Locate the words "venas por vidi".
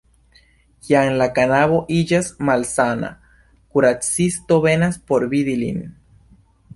4.65-5.55